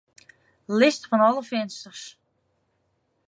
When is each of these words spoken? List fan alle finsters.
List 0.77 1.03
fan 1.09 1.19
alle 1.27 1.43
finsters. 1.49 2.05